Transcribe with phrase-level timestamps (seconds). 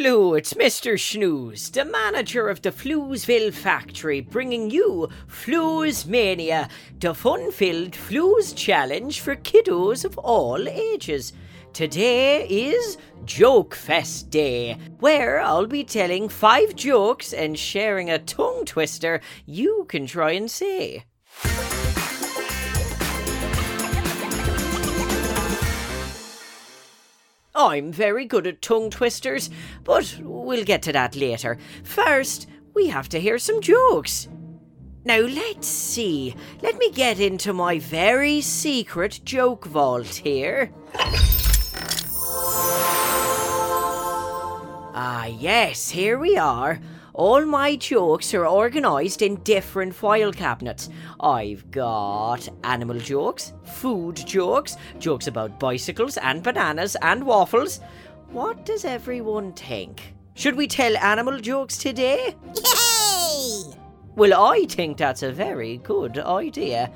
[0.00, 0.94] Hello, it's Mr.
[0.94, 6.68] Schnooze, the manager of the Floozeville factory, bringing you Flooze Mania,
[7.00, 11.32] the fun filled Flooze challenge for kiddos of all ages.
[11.72, 18.66] Today is Joke Fest Day, where I'll be telling five jokes and sharing a tongue
[18.66, 21.06] twister you can try and say.
[27.58, 29.50] I'm very good at tongue twisters,
[29.82, 31.58] but we'll get to that later.
[31.82, 34.28] First, we have to hear some jokes.
[35.04, 36.36] Now, let's see.
[36.62, 40.70] Let me get into my very secret joke vault here.
[44.94, 46.78] Ah, yes, here we are.
[47.18, 50.88] All my jokes are organised in different file cabinets.
[51.18, 57.80] I've got animal jokes, food jokes, jokes about bicycles and bananas and waffles.
[58.30, 60.14] What does everyone think?
[60.34, 62.36] Should we tell animal jokes today?
[62.54, 63.62] Yay!
[64.14, 66.92] Well, I think that's a very good idea.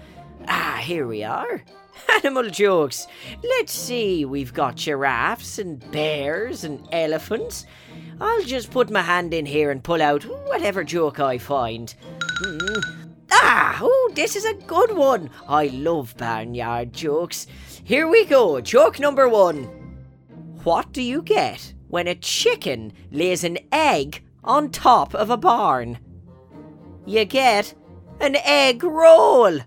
[0.47, 1.64] Ah, here we are.
[2.25, 3.08] Animal jokes.
[3.42, 7.66] Let's see, we've got giraffes and bears and elephants.
[8.23, 11.92] I'll just put my hand in here and pull out whatever joke I find.
[12.39, 12.81] Hmm.
[13.33, 15.28] Ah, this is a good one.
[15.48, 17.48] I love barnyard jokes.
[17.83, 18.61] Here we go.
[18.61, 19.65] Joke number one.
[20.62, 25.98] What do you get when a chicken lays an egg on top of a barn?
[27.05, 27.75] You get
[28.20, 29.59] an egg roll.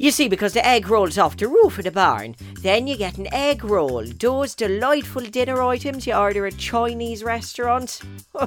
[0.00, 3.18] You see, because the egg rolls off the roof of the barn, then you get
[3.18, 4.02] an egg roll.
[4.18, 8.00] Those delightful dinner items you order at Chinese restaurants.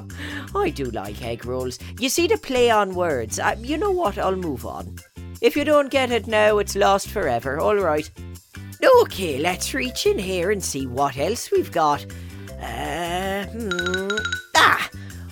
[0.56, 1.78] I do like egg rolls.
[2.00, 3.38] You see the play on words.
[3.38, 4.18] Uh, you know what?
[4.18, 4.96] I'll move on.
[5.40, 7.60] If you don't get it now, it's lost forever.
[7.60, 8.10] All right.
[9.02, 12.04] Okay, let's reach in here and see what else we've got.
[12.60, 14.16] Uh, hmm.
[14.56, 14.90] Ah!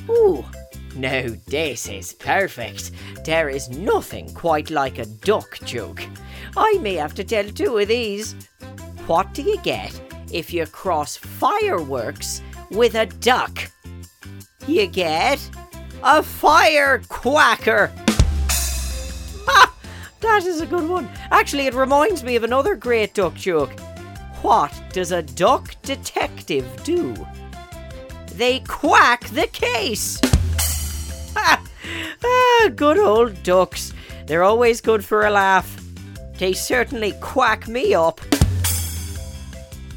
[0.09, 0.45] Ooh,
[0.95, 2.91] now, this is perfect.
[3.25, 6.03] There is nothing quite like a duck joke.
[6.57, 8.35] I may have to tell two of these.
[9.07, 10.01] What do you get
[10.33, 13.71] if you cross fireworks with a duck?
[14.67, 15.49] You get
[16.03, 17.93] a firecracker.
[19.47, 19.75] Ha!
[20.21, 21.09] That is a good one.
[21.31, 23.79] Actually, it reminds me of another great duck joke.
[24.43, 27.15] What does a duck detective do?
[28.35, 30.21] They quack the case.
[32.77, 33.93] Good old ducks.
[34.27, 35.81] They're always good for a laugh.
[36.39, 38.21] They certainly quack me up.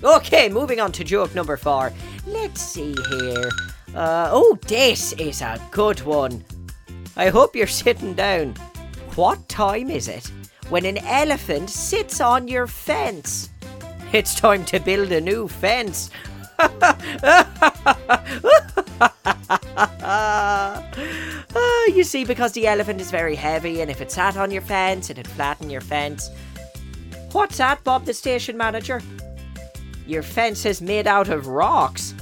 [0.04, 1.92] Okay, moving on to joke number four.
[2.28, 3.50] Let's see here.
[3.96, 6.44] Uh, oh, this is a good one.
[7.16, 8.56] I hope you're sitting down.
[9.16, 10.30] What time is it
[10.70, 13.50] when an elephant sits on your fence?
[14.12, 16.10] It's time to build a new fence.
[22.06, 25.28] See, because the elephant is very heavy, and if it sat on your fence, it'd
[25.28, 26.30] flatten your fence.
[27.32, 29.02] What's that, Bob the station manager?
[30.06, 32.14] Your fence is made out of rocks.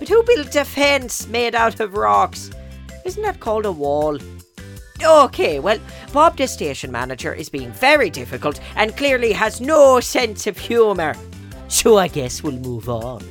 [0.00, 2.50] But who built a fence made out of rocks?
[3.06, 4.18] Isn't that called a wall?
[5.02, 5.78] Okay, well,
[6.12, 11.14] Bob the station manager is being very difficult and clearly has no sense of humour.
[11.68, 13.24] So I guess we'll move on.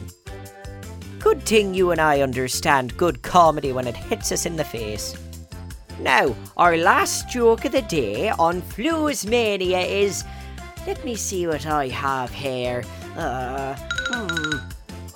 [1.19, 5.15] Good thing you and I understand good comedy when it hits us in the face.
[5.99, 10.23] Now, our last joke of the day on Flooze Mania is.
[10.85, 12.83] Let me see what I have here.
[13.17, 14.57] Uh, hmm.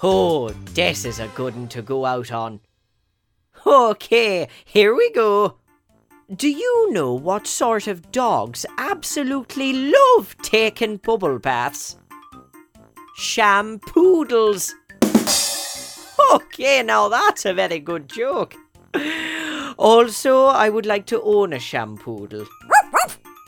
[0.03, 2.59] Oh, this is a good one to go out on.
[3.65, 5.57] Okay, here we go.
[6.35, 11.97] Do you know what sort of dogs absolutely love taking bubble baths?
[13.17, 14.71] Shampoodles.
[16.33, 18.55] Okay, now that's a very good joke.
[19.81, 22.47] Also, I would like to own a shampoodle.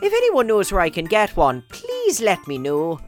[0.01, 2.99] If anyone knows where I can get one, please let me know.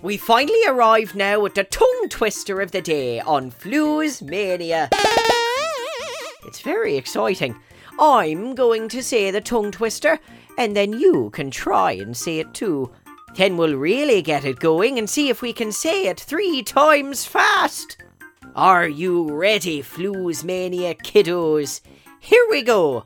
[0.00, 4.88] We finally arrive now at the tongue twister of the day on Flooze Mania.
[6.46, 7.54] It's very exciting.
[8.00, 10.18] I'm going to say the tongue twister,
[10.56, 12.90] and then you can try and say it too.
[13.36, 17.26] Then we'll really get it going and see if we can say it three times
[17.26, 17.98] fast.
[18.56, 21.82] Are you ready, Flooze Mania kiddos?
[22.20, 23.04] Here we go.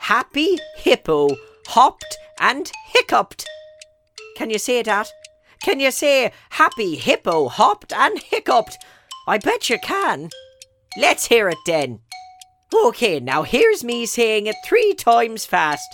[0.00, 1.28] Happy Hippo
[1.66, 3.46] hopped and hiccuped.
[4.36, 5.08] Can you say that?
[5.62, 8.78] Can you say Happy Hippo hopped and hiccuped?
[9.26, 10.30] I bet you can.
[10.96, 12.00] Let's hear it then.
[12.72, 15.88] Okay, now here's me saying it three times fast.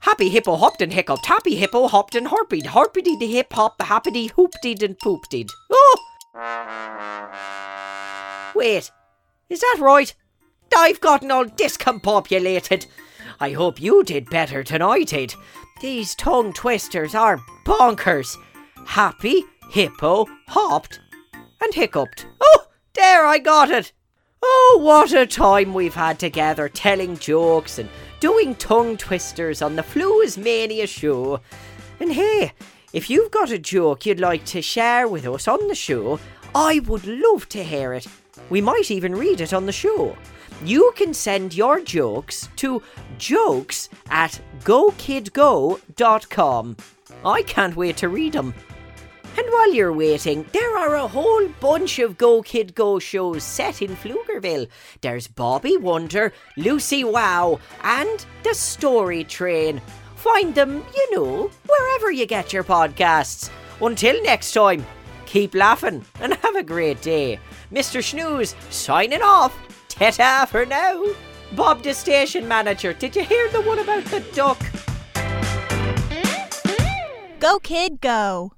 [0.00, 1.26] Happy Hippo hopped and hiccuped.
[1.26, 2.66] Happy Hippo hopped and harpied.
[2.66, 5.50] Harpity the hip hop, happity hooptied and pooptied.
[5.70, 5.98] Oh!
[8.54, 8.90] Wait,
[9.48, 10.14] is that right?
[10.74, 12.86] I've gotten all discompopulated.
[13.40, 15.34] I hope you did better than I did.
[15.80, 18.36] These tongue twisters are bonkers.
[18.86, 21.00] Happy, hippo, hopped,
[21.34, 22.26] and hiccuped.
[22.40, 23.92] Oh, there I got it.
[24.42, 27.88] Oh, what a time we've had together telling jokes and
[28.20, 31.40] doing tongue twisters on the Flooze Mania show.
[32.00, 32.52] And hey,
[32.92, 36.20] if you've got a joke you'd like to share with us on the show,
[36.54, 38.06] I would love to hear it.
[38.48, 40.16] We might even read it on the show.
[40.64, 42.82] You can send your jokes to
[43.18, 46.76] jokes at gokidgo.com.
[47.24, 48.52] I can't wait to read them.
[49.38, 53.82] And while you're waiting, there are a whole bunch of Go Kid Go shows set
[53.82, 54.66] in Floozeville.
[55.02, 59.82] There's Bobby Wonder, Lucy Wow, and The Story Train.
[60.14, 63.50] Find them, you know, wherever you get your podcasts.
[63.82, 64.86] Until next time,
[65.26, 67.38] keep laughing and have a great day.
[67.70, 68.02] Mr.
[68.02, 69.54] Snooze signing off.
[69.98, 71.02] Ta-ta for now.
[71.52, 74.60] Bob the station manager, did you hear the one about the duck?
[77.40, 78.55] Go, kid, go.